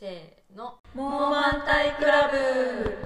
[0.00, 0.78] せーの。
[0.94, 2.96] モーマンタイクラブ。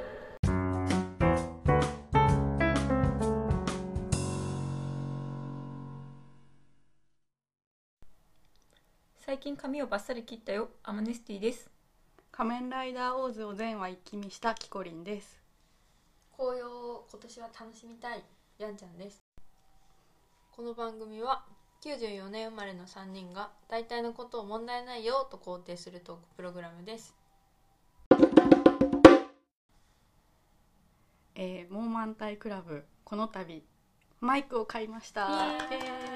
[9.16, 10.68] 最近髪をバッサリ切ったよ。
[10.82, 11.70] アマネスティです。
[12.30, 15.40] 仮面ライダーオーズを全話一気見したキコリンです。
[16.37, 18.23] 紅葉を今年は楽しみたい。
[18.59, 19.23] やんちゃんです。
[20.55, 21.43] この番組は
[21.85, 27.17] 94年生まれの3人が大体のことを問題ないよと肯定するトークプログラムです。
[31.35, 33.64] えー、モーマンタイクラブこの度
[34.20, 35.27] マイクを買いました。
[35.28, 36.11] イエーイ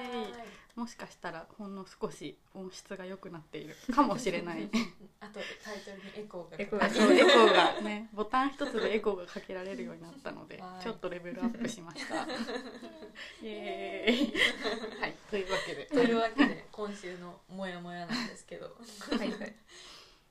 [0.77, 4.69] もしかしたらほんの少し音質が良くなっているかもしれない。
[5.21, 6.85] あとタイトルにエコーがエコーが。
[6.87, 10.83] あそうエコーがねボタン一つでエコーがかけられるようになったのではい。
[10.83, 12.25] ちょっとレベルアップしました。
[13.43, 14.35] イエーイ。
[15.01, 15.15] はい。
[15.31, 15.87] というわけで。
[15.87, 18.67] というわけで今週のモヤモヤなんですけど。
[18.67, 19.31] はい。
[19.33, 19.57] はい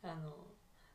[0.04, 0.30] あの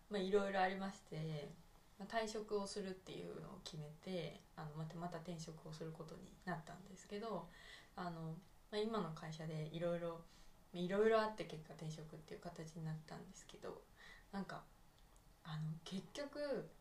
[0.08, 1.50] まあいろいろありまして、
[1.98, 7.48] まあ、退職をするっていうのを決めてあのまたまた転職をすることになったんですけど
[7.96, 8.36] あの、
[8.70, 10.20] まあ、今の会社でいろいろ
[10.72, 13.82] いろいろあって結果転職っていう形になったんですけど
[14.32, 14.62] なんか
[15.42, 16.38] あの結局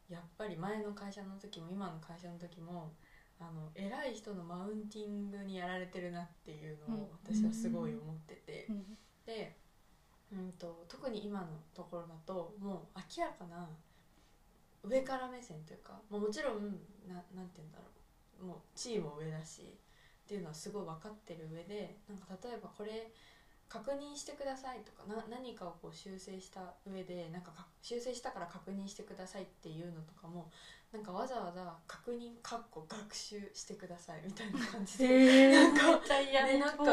[0.10, 2.94] やっぱり前の会社の時も今の会社の時も
[3.40, 8.66] あの偉い人のマウンティングにやられてるなっていうのを私はすごい思ってて。
[8.70, 8.98] うん
[9.30, 9.56] で、
[10.32, 13.70] うん、と特に今のところだともう明らかな
[14.84, 17.86] 上から目線というか、まあ、もちろんななんて言うんだろ
[18.42, 19.78] うもう地位も上だし
[20.30, 23.10] っていうのはすごい分かってる上でなんか例えばこれ
[23.68, 30.52] 確認してくださいとかな何かをこう修正した上でなんかか修正したから確認してくださいっていうのとかも
[30.94, 36.84] なんかわざわざ確認かっこ学習してくださいみたいな感じでへなんかめっちゃ嫌でなんか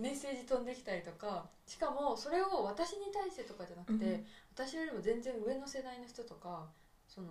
[0.00, 4.26] メッセージ飛んできたりとかしかもそれを私に対してとかじゃなくて、うん。
[4.54, 6.66] 私よりも全然上の世代の人とか
[7.06, 7.28] その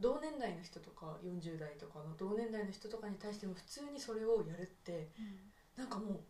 [0.00, 5.08] 同年代の人とか40代とかの同年代の人とかに対しても普通にそれをやるって
[5.76, 6.20] なんかもう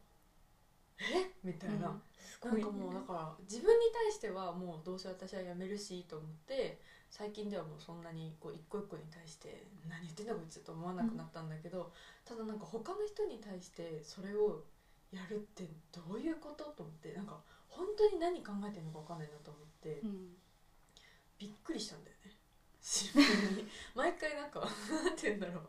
[1.00, 1.31] え？
[1.43, 1.83] みたいな、うん。
[1.83, 2.00] ね
[2.43, 6.78] なんかもうだから自分に対してはもうどうせ私は辞めるしと思って
[7.11, 11.91] 最近ではもうそんなにこう一個一個に対して何言ってんだこいつと思わなくなったんだけど、
[12.25, 14.61] ただなんか他の人に対してそれを
[15.12, 20.37] やるってどういうことと思ってなんか本当に何考えてるのか分かんないなと思って、うん。
[21.39, 22.16] びっくりしたんだよ。
[22.20, 22.20] ね
[22.81, 23.69] シンプルに。
[23.95, 24.67] 毎回なんかな
[25.11, 25.65] んて言うんだろう。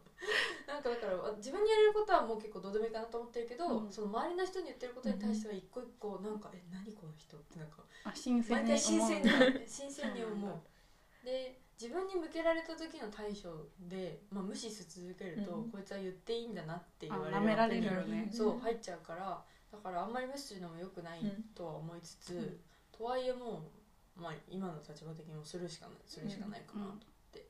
[0.68, 3.92] なんかだからあ自分にやれることはもう結構どうでもいいかなと思ってるけど、うん。
[3.92, 8.78] その周りの人に言ってることに対しては一個一個なんか「え何この人」ってなんかあ新鮮毎に思う。
[8.78, 11.26] 回新鮮に新鮮に思う。
[11.26, 15.72] で自分に向けられた時の対処で、まあ、無視し続けると、うん。
[15.72, 18.30] こいつは言っていいんだなって言われあ舐められるわよね。
[18.32, 19.44] そう入っちゃうから。
[19.72, 22.60] だからあんまり無視するのも良くないうんとは思いつつ、うん。
[22.92, 23.81] とはいえもう、
[24.16, 27.00] まあ、今の立場的にもするしかないするしかないかなと思っ
[27.32, 27.48] て、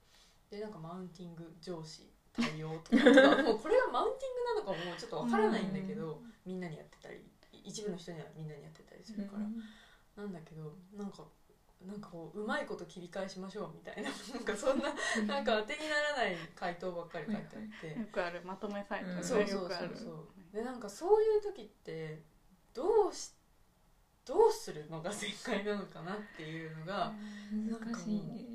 [0.49, 3.43] でなんかマウンティング上司対応とか。
[3.43, 7.21] も うこれがマウンティングなのかもちょっとわからないんだけど、みんなにやってたり
[7.63, 11.25] 一部の人にはみんなにやってたりするから、なんだけどなんか
[11.85, 14.93] なんかこううまいこと切り返しましょうみたいな なんかそんな
[15.25, 20.27] なんか当てにならない回答ばっかり書いてあって、よくあるまとめサイトでねそうそうそうそう。
[20.53, 22.21] でなんかそういう時って
[22.73, 23.33] どうし
[24.25, 27.13] どうするのが正解なのかなっていうのが
[27.51, 28.45] 難しいね。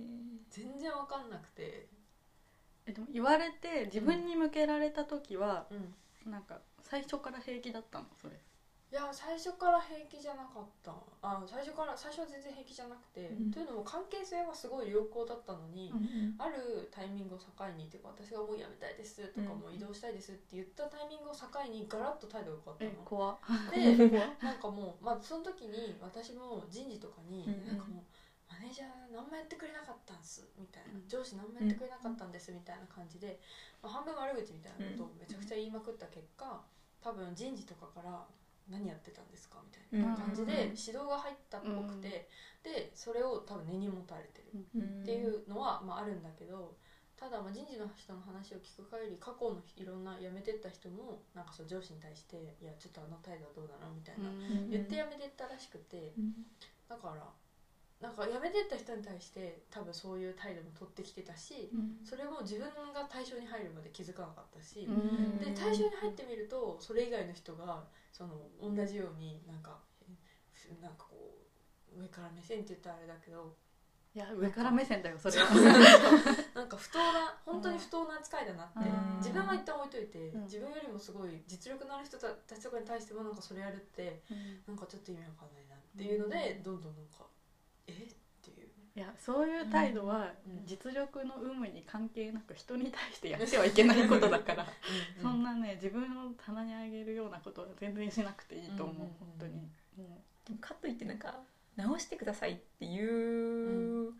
[0.50, 1.88] 全然わかんなくて、
[2.86, 8.36] えでも言われて自分に向けられた時は、うん、なんか最初から平気だったのそれ
[8.86, 10.94] いや最初から平気じゃなかった。
[11.20, 13.50] あ最初から最初は全然平気じゃなくて、うん。
[13.50, 24.06] というのも関係性はすごい良好だったのに、うんあるタイミングを境にっていうか私がもう辞めたいですとか、うんもう移動したいですって言ったタイミングを境にガラッと態度が変えわっ怖たの。
[24.06, 24.06] で
[24.38, 27.66] なんかもう、まあ、その時に私も人事とかに、うん。
[27.66, 28.04] なんかもう
[28.46, 31.08] マネージャー何もやってくれなかったんすみたいな、うん。
[31.08, 33.40] 上司何もやってくれなかったんですみたいな感じで、
[33.82, 36.62] まあ、半分悪口みたいなことをめちゃくちゃ言いまくった結果
[37.00, 38.24] 多分人事とかから
[38.68, 39.62] 何やってたんですか？
[39.64, 42.28] みたいな感じで指導が入ったっぽくて、
[42.62, 44.46] でそれを多分根に持たれてる。
[44.76, 46.74] っていうのは、まあ、あるんだけど
[47.16, 54.70] ただまあ人事の人の話を聞く限り過去のいろんな辞めてった人もなんかそう上司に対して「いやちょっとあの態度はどうなの?」みたいな、うん。
[54.70, 56.12] 言って辞めてったらしくて
[56.88, 57.32] だから
[58.00, 61.70] なんか辞めてった人に対して多分そういう態度も取ってきてたし
[62.04, 65.38] それも自分が対象に入るまで気づかなかったし、うん。
[65.38, 67.86] で対象に入ってみるとそれ以外の人が
[68.16, 71.36] その同じようになんかえなんかこ
[71.94, 73.54] う上から目線って言ったらあれだけど
[74.14, 75.44] いや上から目線だよそれは。
[76.54, 79.20] なんか不当な本当に不当な扱いだなって、うん。
[79.20, 80.44] 自分は一旦置いといて、うん。
[80.44, 84.24] 自分よりもすごい実力のある人たちとかに対してもなんかそれやるって
[84.66, 87.28] なんかちょっと意味わかんないなっていうので、どんどんなんか
[87.86, 87.92] え？
[87.92, 88.16] って
[88.96, 94.62] いやそういう態度はうん実力の有無に関係なく人に対してやってはいけないことだから。
[95.18, 99.02] うんそんなね自分を棚に上げるようなことは全然しなくていいと思う、うんうん。
[99.02, 99.52] うん本当に。
[99.98, 101.34] もでもかといってなんか
[101.76, 104.12] 直してくださいっていう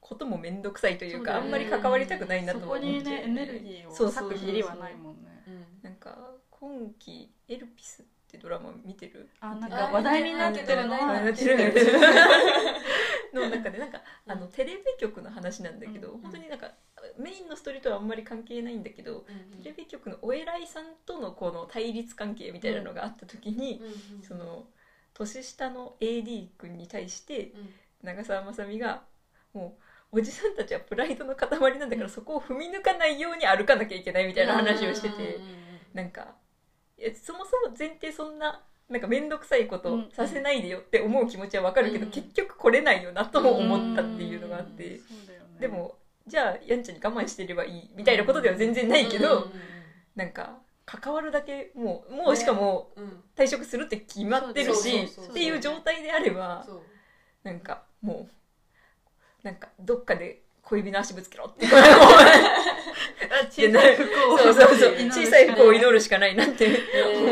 [0.00, 5.42] ことも面倒くさいというか、そうあんまり関わりたくないうなとそこ思って、にねエネルギーをそうそうそうそう割く義理はないもんね。
[5.48, 5.64] うん。
[5.82, 6.16] なんか
[6.50, 8.04] 今期「エルピス」
[8.40, 9.28] ドラマ見てる？
[9.40, 11.74] あなんあか話題になってるの話題はなってる
[13.34, 14.52] の中で なんかあのうん。
[14.52, 16.20] テレビ局の話なんだけど、うん。
[16.22, 16.72] 本当になんか
[17.18, 24.66] メインのストーリーとはあんまり関係ないんだけど、うんテレビ局のお偉いさんとのこの対立関係みたいなのがあった時に、うんうんその
[25.12, 27.74] 年下の AD 君に対してうん。
[28.02, 29.02] 長澤まさみが
[29.52, 29.76] も
[30.12, 31.48] うおじさんたちはプライドの塊
[31.78, 32.10] なんだから、うん。
[32.10, 35.38] そこを踏み抜かないように歩かなきゃいけないみたいな話をしてて、
[35.92, 36.34] なんか
[37.00, 38.60] いやそもそも前提そんな
[38.90, 42.10] なんか面倒くさいことうんさせないでよって思う気持ちはわかるけど、うん。
[42.10, 44.98] 結局来れないよなとも思ったっていうのがあって、ね。
[45.60, 45.94] でも
[46.26, 49.50] じゃあやんちゃに我慢してればいいみたいなことでは全然ないけど、うん
[50.16, 53.22] なんか関わるだけもうもうしかもうん。
[53.36, 56.66] 退職するって決まってるしそうそうそうっていう状態であれば
[57.44, 58.28] なんかも
[59.42, 61.66] うなんかどっかで小指の足ぶつけろって
[63.50, 64.34] 小さい服を。
[65.10, 66.78] 小さい服を祈るしかないなってね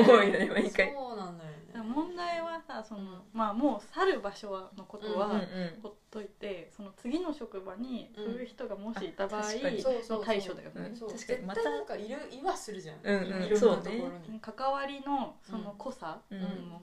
[0.01, 0.93] 思うよね毎回。
[0.93, 1.59] そうなんだよね。
[1.85, 5.41] 問題はさその、まあもう去る場所はのことは、
[5.81, 10.93] ほっといてその次の職場にそういう人がもしいた場合の対処だよね。
[10.99, 11.43] 確かに。
[11.47, 12.99] また絶対なんかいるいはするじゃん。
[13.05, 14.41] うんうんいろんなところに。
[14.41, 16.21] 関わりのその濃さ、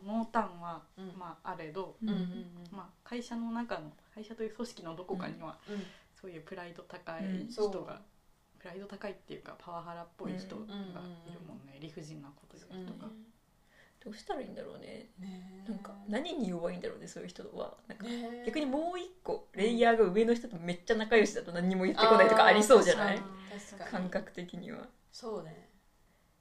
[0.06, 1.14] 濃淡は、うん。
[1.18, 1.98] まああれど、
[2.72, 5.58] まあ、会社の中の会社という組織のどこかには、
[6.26, 7.48] そういうプライド高いうん。
[7.48, 8.02] 人が、そう。
[8.58, 11.48] プライド高いっていうかパワハラっぽい人がいるうん。
[11.48, 13.10] もんね、理不尽なこと言う人が、
[14.04, 15.12] どうしたらいいんだろうね。
[15.68, 17.78] なんか何に弱いんだろうねそういう人は。
[17.88, 18.06] なんか
[18.46, 23.22] 逆にもう一個レイヤーが上の人とめっちゃ仲良しだと何にも言ってこないとかありそうじゃない？
[23.92, 24.88] 感覚的には。
[25.12, 25.70] そうね。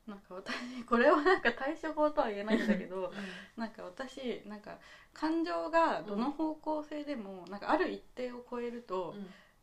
[0.07, 3.11] なんか私これはなんか対処法とは言えないんだけど
[3.57, 4.79] なんか私なんか
[5.15, 9.15] 感情がどの方向性でも、なんかある一定を超えると、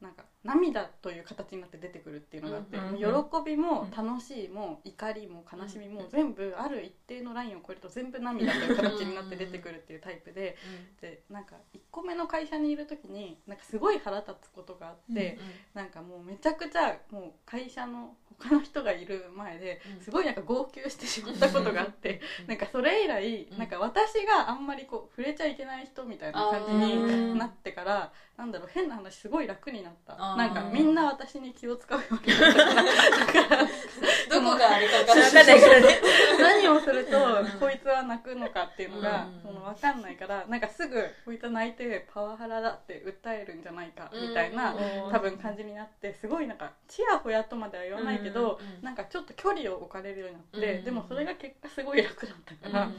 [0.01, 10.57] なんか涙という形になって出てくるっていうのがあって、うんもう喜びも楽しいも怒りも悲しみも全部ある一定のラインを超えると全部涙という形になって出てくるっていうタイプで
[11.00, 15.38] でなんか1個目の会社にいる時になんかすごい腹立つことがあって、
[15.74, 20.01] なんかもうめちゃくちゃもう会社の他の人がいる前でうん。
[20.01, 23.57] すごいなんか号泣してしまったことがあって、なんかそれ以来、うん。
[23.59, 28.12] なんか私があんまりこう触れちゃいけない人みたいな感じになってから
[28.42, 30.16] なんだろう変な話すごい楽になった。
[30.36, 33.68] なんかみんな私に気を使うようになったからだから。
[34.32, 35.62] どこがあれか分か分かんない。
[35.62, 36.02] からね
[36.42, 37.60] 何をするとうん。
[37.60, 39.42] こいつは泣くのかっていうのがうん。
[39.42, 45.12] その分かんないからなんかすぐこいつは泣いてパワハラだって訴えるんじゃないかみたいなうん。
[45.12, 48.78] 多分感じになってすごいなんかちやほやとまでは言わないけどうん。
[48.78, 48.84] うん。
[48.84, 50.84] なんかちょっと距離を置かれるようになってうん。
[50.86, 52.92] でもそれが結果すごい楽だったから。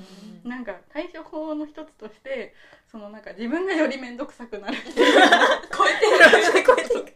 [0.44, 2.52] なんか対処法の一つとして
[2.90, 7.14] そのなんか自分がより面倒くさくなるっていう超えてるこ うやって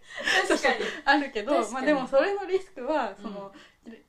[0.49, 0.75] 確かに
[1.05, 3.53] あるけどまあでもそれのリスクはその、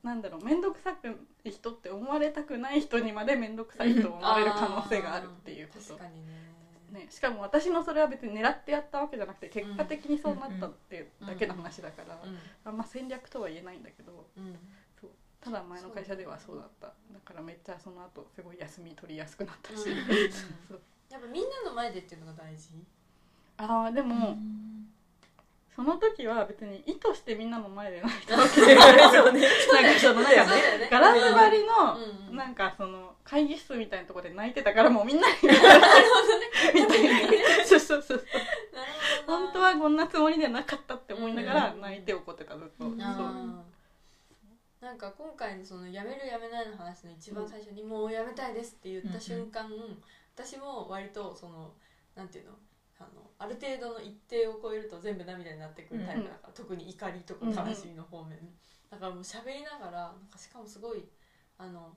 [0.02, 1.08] なんだろう面倒くさく
[1.44, 5.94] い人って思われたくない人にまで面倒くさいと思われる可能性があるっていうこと。
[5.94, 6.48] 確かにね。
[6.90, 12.18] ね、しかも私のそれは別に狙ってやったわけじゃなくて結果的にそうなったっていうだけの話だから、
[12.64, 14.46] あんま戦略とは言えないんだけどうん。
[14.46, 14.58] うん
[15.00, 15.10] そう
[15.40, 16.86] ただ前の会社ではそうだった。
[16.88, 16.92] だ
[17.24, 19.88] からめっちゃその後すごい休み取りやすくなったし、
[21.10, 22.70] やっぱみんなの前でっていうのが大事？
[23.58, 24.77] ああでも、うん
[25.78, 28.82] その時は別に意図してみんなの前で泣いたわけそうでは
[29.12, 29.42] そうね。
[29.72, 30.88] なんかそのなんかそうだよね。
[30.90, 35.34] ガラス張りのなんかその会議室みたいなところで泣いてたからもうみんなに。
[35.40, 35.56] みた
[36.96, 37.64] いな。
[37.64, 38.24] そうそうそう
[39.28, 42.88] 本当はこんなつもりではなかったって思いながらうん泣いて怒ってたずっと、う。
[42.88, 42.98] ん。
[42.98, 43.04] そう
[44.80, 49.70] なんか今回のその辞める辞めないの話の一番最初にもう辞めたいですって言った瞬間、
[50.34, 51.70] 私も割とその
[52.16, 52.52] なんていうの？
[52.98, 58.36] あのある程度の一定を超えると全部涙になってくるタイプだから、特に怒りとか悲しみの方面、
[58.90, 61.04] だからもう喋りながらなんかしかもすごい
[61.58, 61.96] あの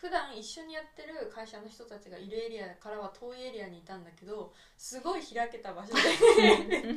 [0.00, 6.88] 普段一緒にやってる会社の人たちがいるエリアからは遠いエリアにいたんだけどすごい開けた場所で やりたく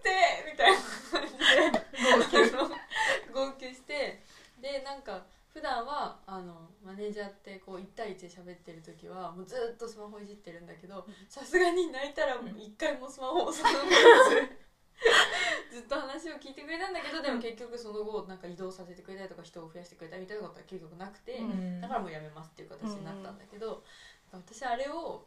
[0.00, 0.10] て
[0.50, 0.78] みたいな
[1.10, 2.84] 感じで号泣。
[3.32, 4.22] 号泣して
[4.60, 13.68] でなんか普段はあのマネージャーってこう1対1で喋ってる時はもうずっとスマホいじってるんだけどさすがに泣いたらもう一回もスマホをその
[15.70, 21.80] ずっと話を聞いてくれたんだけどでも結局その後なんか移動させてくれたりとか人を増やしてくれたみたいなことは結局なくて、うん。
[21.80, 23.84] だからもうやめますっていう形になったんだけど、
[24.32, 25.24] 私あれを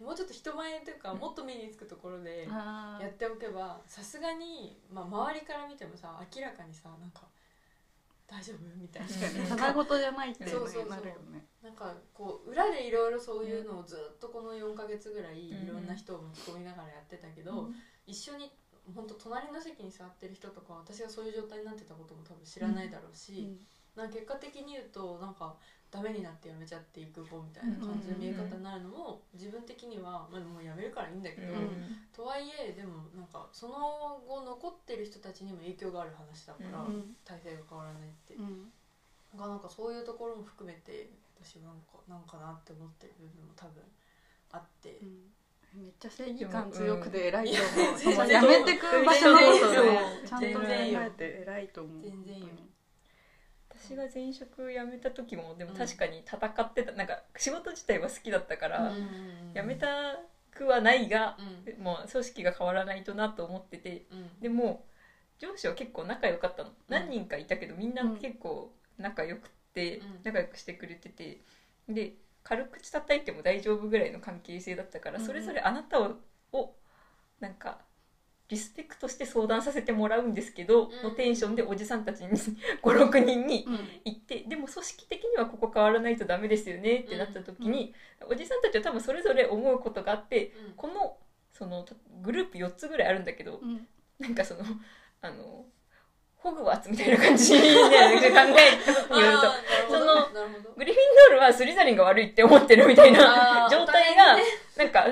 [0.00, 7.22] もうちょっと人前というかもっと目につくところであやっておけばさすがに、まあ、周りから見てもさ明らかにさなんか
[8.26, 8.58] 大丈夫？
[8.76, 9.08] みたいな。
[9.08, 9.48] 確かにうん。
[9.56, 15.64] ただごとじゃないってそうそうそうなるよねなんかこう裏でいろいろそういうのをずっとこの4ヶ月ぐらいうん。
[15.64, 17.70] いろんな人を巻き込みながらやってたけど、
[18.06, 18.50] 一緒に
[18.94, 23.58] 本当隣の席に座ってる人とか私がそういう状態になってたことも多分知らないだろうし、
[23.94, 25.56] なんか結果的に言うとなんか
[25.94, 38.34] ダメになってやめちゃっていく子みたいな感じの見え方になるのも自分的には、まあ、もうやめるからいいんだけど、うんとはいえでもなんかその後残ってる人たちにも影響がある話だから、うん体制が変わらないって。
[38.34, 38.70] うん。
[39.38, 41.10] がなんかそういうところも含めて
[41.42, 43.82] 私はなんかなんかなって思ってる部分も多分
[44.52, 44.98] あって、
[45.74, 51.00] めっちゃ正義感強くて偉いと思う、やめてく場所のこと全然ねちゃんと考全然よ。
[51.02, 52.02] えて偉いと思う。
[52.02, 52.46] 全然よ
[53.84, 58.92] 私が前職辞めた時もでも確かに戦ってた、なんか仕事自体は好きだったから、
[59.54, 60.16] 辞めた
[60.52, 61.36] くはないが、
[61.78, 64.18] もう組織が変わらないとなと思っててうん。
[64.18, 64.84] うんでも
[65.38, 70.20] 上司は結構仲良かったの、何人かいたけどみんな結構仲良くて、うん。
[70.24, 71.38] 仲良くしてくれてて
[71.88, 72.12] で
[72.42, 75.26] 軽口叩いても大丈夫ぐらいの関係性だったから、うんうん。
[75.26, 76.14] それぞれあなたを
[76.52, 76.70] を
[77.40, 77.78] なんか
[78.48, 81.02] リスペクトして相談させてもらうんですけど、うん。
[81.02, 82.28] のテンションでおじさんたちに
[82.82, 83.74] 56人にうん。
[84.04, 87.94] 行ってでも組織的にはここ変わらないとダメですよねってなった時に、
[88.28, 90.72] おじさんたちは多分それぞれ思うことがあってうん。
[90.76, 91.16] この
[91.52, 93.86] そのたグループ4つぐらいあるんだけど、うん。
[94.18, 94.64] なんかその
[95.22, 95.64] あの
[96.36, 98.20] ホグワーツみたいな感じで考え
[98.84, 99.52] た時に言うと。
[99.88, 100.28] その
[100.76, 104.36] グリフィンドールはスリザリンが悪いって思ってるみたいな状態が
[104.76, 105.06] なんか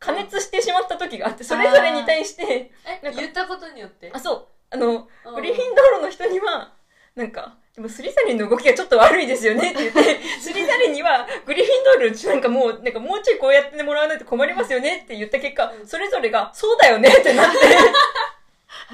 [0.00, 4.10] 加熱してしまった時があってそれぞれに対してえなんか言ったことによって？
[4.12, 4.46] あそう。
[4.70, 6.72] あのうんグリフィンドールの人には
[7.14, 15.86] なんかでもスリザリンの動きがちょっと悪いですよねって言って スリザリンにはグリフィンドールなんかもうなんかもうちょいこうやってもらわないと困りますよねって言った結果うん。
[15.86, 17.58] それぞれがそうだよねってなって。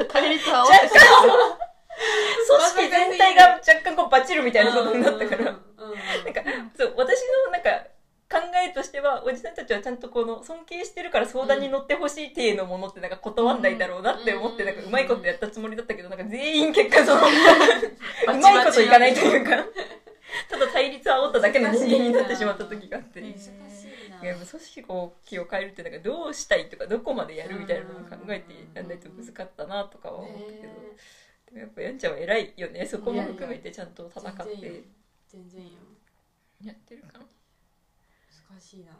[0.08, 5.54] 対立は若干組織全体が若干こうバチるみたいなことになったからうん
[6.25, 6.42] なんか
[6.76, 7.70] そう私のなんか
[8.28, 19.06] 考えとしてはおじさんたちはちゃんとこの尊敬してるから相談に乗ってほしい体のものってなんか断んないだろうなって思ってうんなんかうまいことやったつもりだったけどなんか全員結果そのうまいこといかな。
[19.08, 19.50] いというか
[20.50, 23.20] ただ対立を煽っただけの人間になってしまった時があって。
[23.20, 30.68] 難いしいなや組織を気を変えるってなんかどうしたいとかどこまでやるみたいなのを考えてやんないと難かったなとかは思ったけど、ね
[31.46, 32.85] でもやっぱやんちゃんは偉いよね。
[32.87, 34.85] そこも含めてちゃんと戦っ全然よて。
[35.28, 35.70] 全然よ。
[36.64, 37.26] やってるかな。
[38.50, 38.92] 難しいな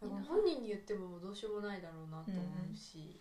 [0.00, 2.40] 本人に言ってもどうしようもないだろうなと思
[2.72, 3.20] うし、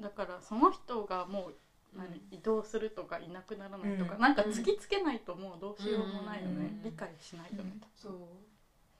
[0.00, 1.54] だからその人がもう
[1.96, 2.14] 何、うん。
[2.30, 4.20] 移動するとかいなくならないとか、うん。
[4.20, 6.82] なんか突きつけないともうどうしようもないよね、うん。
[6.82, 8.12] 理解しないとね、そう。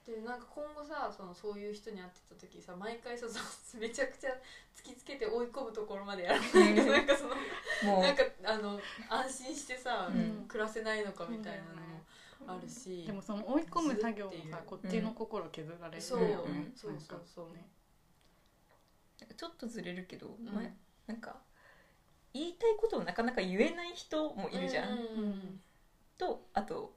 [0.07, 4.31] でなんか今後さそのそういう人に会ってた時さ毎回さそのめちゃくちゃ
[4.75, 6.89] 突きつけて追い込むところまでやらないとうん。
[6.89, 7.37] なんかその
[7.95, 10.47] もうなんかあの安心してさ、うん。
[10.49, 11.90] 暮らせないのかみたいなのも
[12.53, 16.03] あるし、でもその追い込む作業もさこっちの心削られる。
[16.03, 16.73] そう、よね、うん。
[16.77, 17.55] そうそうそう。
[17.55, 17.69] ね。
[19.37, 20.55] ちょっとずれるけど、うん。
[20.55, 20.73] 前
[21.07, 21.37] なんか
[22.33, 25.61] 言いたいことをなかなか言えない人もいるじゃん、うんうん
[26.19, 26.93] とあと,、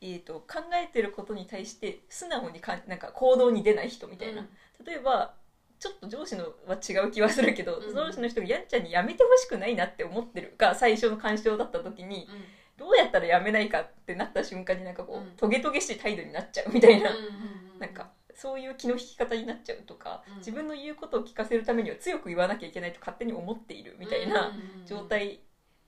[0.00, 4.46] えー、と考えてることに対して素直にかんなんか行動に出ない人みたいな、
[4.86, 5.34] 例えば
[5.78, 7.94] ちょっと上司のは違う気はするけど、うん。
[7.94, 12.44] 上司の人がやんちゃんにやめてほしくないなって思ってるが最初の干渉だった時にうん
[12.76, 15.36] どうやったらやめないかってなった瞬間になんかこう、うん。
[15.36, 17.32] トゲトゲしい態度になっちゃうみたいな、うんうんうん
[17.78, 20.38] なんかそういう気の引き方になっちゃうとか、うん。
[20.38, 24.52] 自分の言うことを聞かせるためには強く言わなきゃいけないと勝手に思っているみたいな
[24.86, 25.40] 状態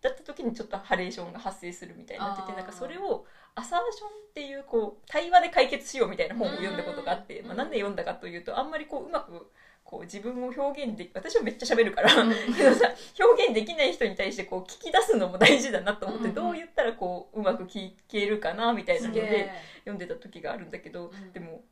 [0.03, 3.25] だった時にちょっとハレーションが発生するみたいになっててなんかそれを
[3.55, 7.47] アサーションっていうこう対話で解決しようみたいな本を読んだことがあって、うん。
[7.47, 9.51] まあ、なんで読んだかというとあんまりこううまく
[9.85, 12.89] こう自分を表現で私はめっちゃ喋るから、けどさ
[13.21, 19.51] 表現できない人に対してこう聞き出すのも大事だなと思って、うんどう言ったらこううまく聞けるかなみたいなので
[19.81, 21.33] 読んでた時があるんだけど、うん。
[21.33, 21.63] でも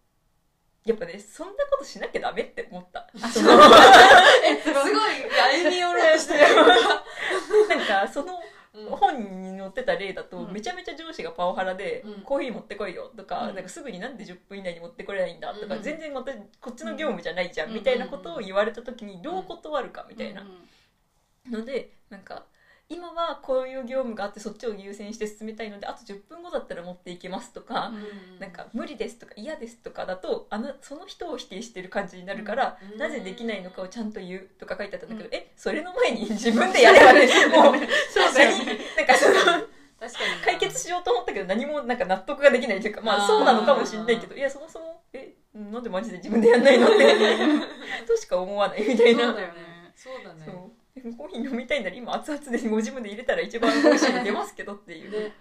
[0.85, 3.09] やっぱねそんなことしなきゃダメって思った。
[3.17, 3.67] そ すのごい。
[5.65, 6.41] 歩み寄ろうとしてる。
[7.69, 8.52] なんかそのうん
[8.91, 10.53] 本に載ってた例だと、うん。
[10.53, 12.23] めちゃめちゃ上司がパワハラで、うん。
[12.23, 13.55] コーヒー持ってこいよとか,、うん。
[13.55, 15.83] なんかすぐになんで10分以内に持ってこれないんだとか、うん。
[15.83, 17.75] 全然私こっちの業務じゃないじゃん、うん。
[17.75, 21.53] みたいなことを言われた時にどう断るかみたいなうん。
[21.53, 22.47] のでなんか
[22.93, 28.39] 今はこういう業務があってそっちを優先して進めたいのであと10分後だったら持っていけますとか、うん。
[28.39, 32.99] なんか無理ですとか嫌ですとかだとあのその人を否定してる感じになるから、うん。
[32.99, 35.35] なぜできないのかをちゃんと言うとか書いてあったんだけど、うん。
[35.35, 37.75] えそれの前に 自分でやればねもう
[38.13, 38.79] そうだよね。
[38.97, 40.45] なんかその確かにな。
[40.45, 47.17] 解決しようと思ったけど何もなんか納得ができないというかまあそうなのかもしれないけどいやそもそもえなんでマジで自分でやんないのって
[48.07, 49.27] としか思わないみたいな。
[49.27, 49.55] そうだよね。
[49.95, 50.82] そうだね
[51.17, 55.11] コーヒー飲みたいなら今熱々でご自分で入れたら一番美味しいの出ますけどっていう。
[55.11, 55.33] ね。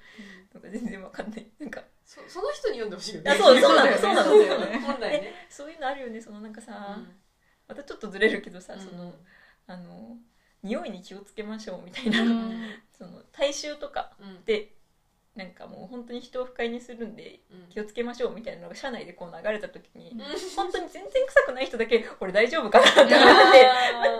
[0.53, 1.47] のが全然わかんない。
[1.59, 1.83] なんか。
[2.05, 3.31] そその人に読んでほしいよね。
[3.31, 5.33] あそうそうなの そうなね本来ね。
[5.49, 6.21] そういうのあるよね。
[6.21, 7.15] そのなんかさ、うん。
[7.67, 8.79] またちょっとずれるけどさ、うん。
[8.79, 9.13] その
[9.67, 10.17] あの
[10.63, 12.81] 匂いに気をつけましょうみたいな、うん。
[12.97, 14.45] その大衆とかうん。
[14.45, 14.75] で
[15.35, 17.69] なんかもう本当に人を不快にするんでうん。
[17.71, 20.19] 気をつけましょうみたいなのが社内でこう流れた時に、うん。
[20.57, 23.15] 本当に全然臭くない人だけこれ大丈夫かなって 思って。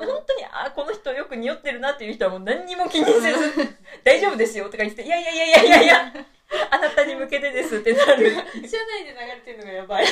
[0.06, 3.52] 本当にあこの人よく匂ってるなっていう人はもう何にも気にせず
[4.06, 6.14] 「大丈夫ですよ」とか言って「いやいやいやいやいやいや
[6.70, 8.30] あなたに向けてです」ってなる。
[8.30, 10.06] 流社内で流れてるのがやばい。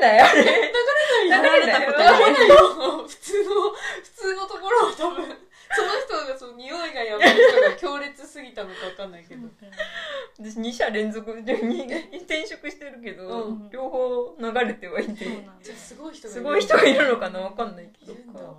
[0.00, 0.20] ない？
[0.20, 0.42] あれ？
[0.42, 3.06] 流れない流れたことないよ。
[3.06, 5.38] 普通の普通のところは多分
[5.74, 7.38] その人がその匂いがやばい人
[7.70, 9.48] が強烈すぎたのかわかんないけど。
[10.38, 11.82] 私2社連続 でに
[12.18, 13.70] 転職してるけど、うん。
[13.70, 15.24] 両方流れてはいて。
[15.24, 15.52] そうなんだ。
[15.62, 18.12] じゃあすごい人がすごい人がいるのかなわかんないけど。
[18.12, 18.40] いるんだ。
[18.42, 18.54] わ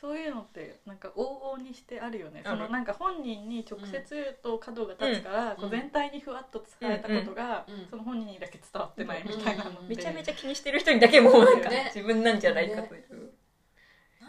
[0.00, 2.40] そういうのってなんか往々にしてあるよね。
[2.42, 2.56] ある。
[2.56, 7.74] そのなんか本人に直接言うと角が立つから、こう全体にふわっと伝えたことが、うん。
[7.74, 7.86] うん。
[7.90, 11.60] その本人にだけ伝わってないみたいなのって、めちゃめちゃ気にしてる人にだけもうなん。
[11.60, 12.40] かね自分なん。
[12.40, 13.30] じゃないかという、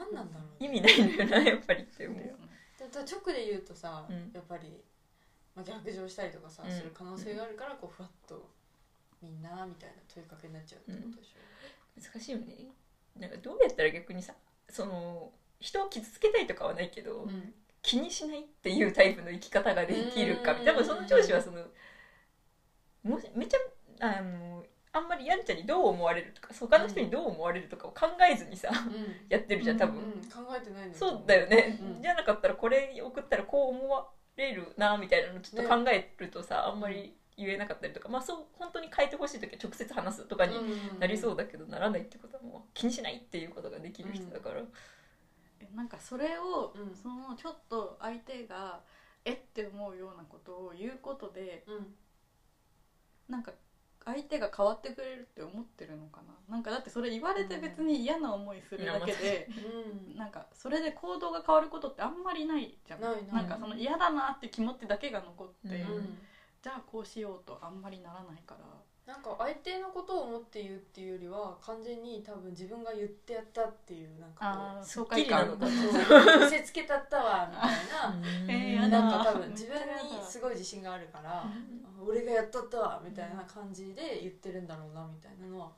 [0.01, 4.31] 何なんだろう意味ないのよなやっぱりって思うだよねで直で言うとさ、うん。
[4.33, 4.81] やっぱり、
[5.55, 6.71] まあ、逆上したりとかさ、うん。
[6.71, 8.49] する可能性があるからこうふわっと
[9.21, 12.73] みんなみたいな問いかけになっちゃうってことでしょ、難しいよね。
[13.19, 14.33] なんかどうやったら逆にさ
[14.69, 17.53] その人を傷つけたいとかはないけど、うん。
[17.83, 20.65] 気にしないっていうタイプの生き方ができるかうん。
[20.65, 21.65] 多分その上司はその
[23.03, 23.57] もしめちゃ
[23.99, 29.15] あのあんまりやんちゃにどう思われるとか他の人にどう思われるとかを考えずにさ、うん。
[29.29, 30.03] やってるじゃん多分、うん。
[30.23, 38.09] 考えてないんだそうだよね、うんじゃなかったらこれ送ったらこう思われるなみたいなのちょっと考えるとさ、あんまり言えなかったりとか。
[38.09, 40.55] まあそう本当に変えてほしい時は直接話すとかに
[40.99, 44.61] なりそうだけど、ならないってことはもう気にしないっていうことができる人だから、
[45.59, 46.95] えなんかそれを、うん。
[46.95, 48.81] そのちょっと相手が
[49.23, 51.95] えって思うようなことを言うことでうん。
[53.29, 53.53] なんか
[54.03, 56.55] 相手が変わってくれるって思ってるのかな？
[56.55, 59.47] なんかだってそれ言われて別に嫌な思いするだけで、
[60.09, 60.17] うん。
[60.17, 63.01] なんかそれで行動が変わることってあんまりないじゃん。
[63.01, 63.45] ないない。
[63.45, 65.95] んかその嫌だなって気持ちだけが残って、うん。
[65.97, 66.17] うん
[66.61, 68.63] じゃあこうしようとあんまりならないから。
[69.11, 75.57] なんか相手のことを思って言うっていうよりは完全に多分自分が言ってやったっていうなんかこう爽快感そう。
[76.39, 78.15] 見せつけたったわみたいな。
[78.47, 79.75] えーなんか多分自分
[80.07, 81.41] にすごい自信があるから。
[81.41, 81.49] あ
[82.07, 85.71] 俺がやったったわみたいな感じで言ってるんだろうなみたいなのは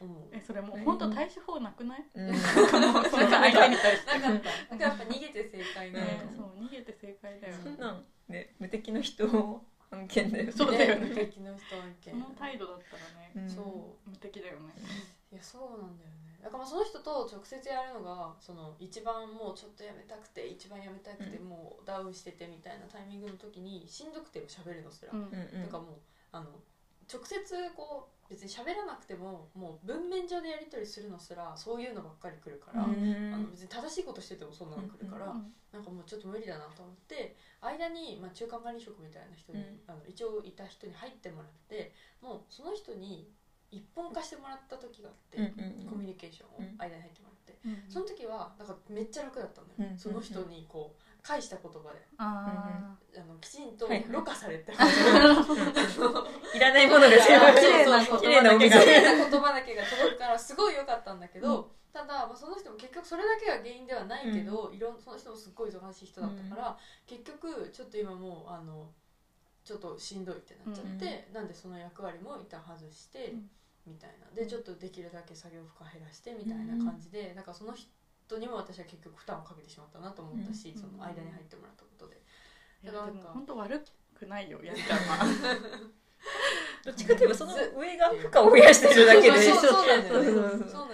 [0.00, 0.22] 思う。
[0.32, 2.30] えそれもう本当対処法なくない、うん。
[2.30, 7.56] もうその相手に対してなかったなんかやっぱ逃げて正解なのねそう逃げて正解だよ。
[7.56, 10.52] ねそんなんね無敵の人案件だよね。
[10.52, 12.14] そうだよね無敵の人案件。
[12.14, 13.50] その態度だったらね、うん。
[13.50, 13.62] そ
[14.06, 14.10] う。
[14.10, 14.72] 無敵だよね。
[15.32, 21.48] いやそうなんだよねだからまあその人と直接やるのがその一番もうちょっとやめたくて一番やめたくてうん。
[21.48, 25.30] もうダウンしててみたいなタイミングの時にしんどくても喋るのすら、うん。
[25.70, 25.96] かもう
[26.32, 26.46] あの
[27.06, 27.38] 直接
[27.76, 33.34] こう別に喋らなくてももう文面上でやり取りするのすらそういうのばっかり来るから、うん。
[33.34, 35.54] あの別に正しいことしててもそんなの来るから、うん。
[35.70, 39.80] なんかもうちょっと無理だなと思って間に、まあ、中間管理職みたいな人に、うん。
[39.86, 43.30] あの一応いた人に入ってもらってもうその人に
[43.72, 45.38] 一本化してもらった時があって、
[45.88, 47.82] コミュニケーションをうん間に入ってもらって、うん。
[47.88, 52.04] その時はなんかめっちゃ楽だったんだよ、うんその人にこう返した言葉で。
[52.18, 54.72] ああのきちんとろ過されて、
[56.54, 68.90] いらないもの綺麗な言葉だけが届くからすごい良かったんだけど、ただ、まあ、その人も結局それだけが原因ではないけど、いろんその人もすっごい忙しい人だったから、結局ちょっと今もうあの
[69.64, 73.50] ちょっとしんどいってなっちゃって、なんでその役割も一旦外して、うん
[73.86, 74.30] みたいな。
[74.34, 82.20] でちょっとできるだけ作業負荷減らしてみたいな感じで、なんかその人にも私は結局負担をかけてしまったなと思ったし、うんその間に入ってもらったことで。
[82.84, 83.82] だから本当悪
[84.18, 85.26] くないよやっちゃんは。
[86.84, 89.42] どっちかといえばその上が負荷を増やしてるだけで。
[89.42, 90.70] そうそうそうなんだよね。
[90.70, 90.88] そう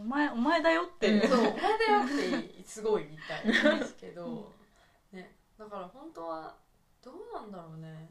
[0.00, 1.26] お前お前だよってう。
[1.26, 2.08] んそうお前だよっ
[2.56, 3.38] てすごい言いた
[3.70, 4.50] いんですけど、
[5.12, 6.56] ね、だから本当は
[7.02, 8.08] どうなんだろうね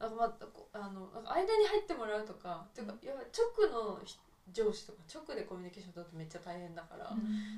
[0.00, 3.22] なんかまあこあの間に入ってもらうとかっていうかやっぱ
[3.68, 4.16] 直のひ
[4.52, 7.10] 上司とか直でコミュニケーション取るとめっちゃ大変だから、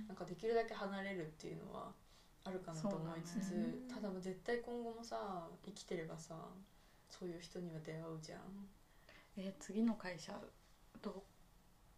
[0.08, 1.92] なんかできるだけ離れるっていうのは
[2.44, 3.72] あるかなと思いつつ、ね。
[3.88, 6.34] ただ絶対今後もさ生きてればさ
[7.08, 8.40] そういう人には出会うじゃん。
[9.38, 10.38] えー次の会社
[11.00, 11.14] どう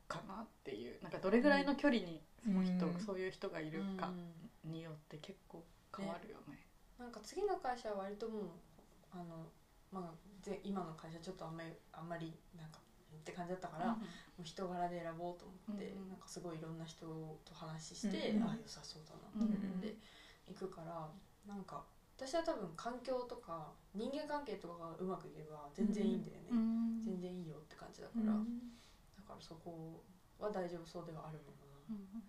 [0.06, 3.00] かなっていうなんかどれぐらいの距離にその人、うん。
[3.00, 5.64] そういう人がいるかうんによって結構
[5.96, 6.58] 変わるよね。
[6.98, 8.44] なんか次の会社は割ともう
[9.12, 9.46] あの、
[9.94, 12.82] まあ、ぜ今の会社ちょっとあんまりあんまりなんか
[13.14, 14.02] って感じだったから、も
[14.40, 19.94] う人柄で選ぼうと思って、うんなんかすごいいろんな人と話して、うんああ良さそうだなと思って
[20.50, 21.06] 行くから、
[21.46, 21.84] なんか
[22.18, 28.32] 私は多分環境とか人間関係とかがうまくいけば全然いいんだよね、うん全然いいよって感じだから、だ
[29.22, 30.02] からそこ
[30.38, 31.64] は大丈夫そうではあるもの
[32.18, 32.20] な。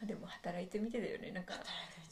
[0.00, 1.32] まあでも働いてみてだよね。
[1.32, 1.60] なんかや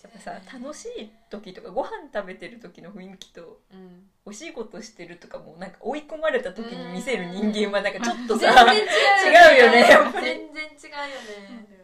[0.09, 4.07] っぱさ楽しい時とかご飯食べてる時の雰囲気とうん。
[4.29, 10.27] お仕事してるとかもなんか追い込まれた時に見せる人間はなんかちょっと全さう違うよねやっぱり。
[10.27, 10.90] 全然違う
[11.53, 11.77] よね。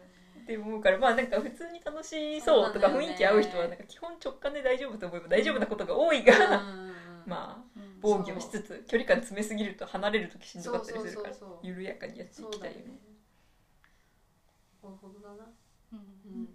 [0.43, 6.33] って思うからまあなんか普通に楽しそうとか雰囲気合う人はなんか基本直感で大丈夫と思えば大丈夫なことが多いが、
[7.25, 12.99] まあ防御しつつ距離感詰めすぎると離れる時しんどかったりするから緩やかにやっていきたいよね。
[14.83, 15.49] なるほどだな
[15.93, 16.49] うんうん。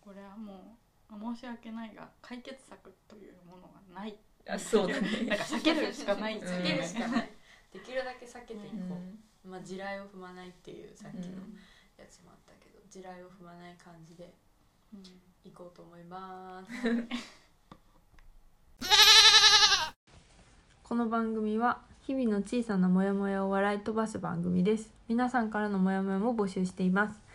[0.00, 0.78] これはも
[1.10, 4.16] う申し訳ないが解決策というものがない。
[4.48, 6.38] あそうだ なんねか避けるしかない。
[6.40, 7.30] うん避けるしかない。
[7.72, 8.96] できるだけ避けていこ
[9.44, 9.48] う。
[9.48, 11.58] まあ地雷を踏まないっていうさっきのうん。
[11.96, 14.32] やつもあったけど地雷を踏まない感じで
[14.94, 15.02] うん。
[15.44, 16.72] いこうと思います。
[20.82, 24.92] この番組は日々の小さなモヤモヤを笑い飛ばす番組です。
[25.08, 27.25] 皆さんからのモヤモヤも募集しています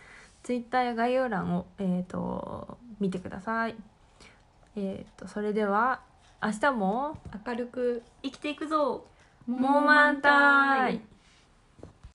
[0.42, 3.76] ツイッターや概要欄をえっ、と見てください。
[4.76, 6.00] えっ、とそれでは
[6.42, 9.04] 明日も明るく生きていくぞ。
[9.46, 11.11] モモーマンタイ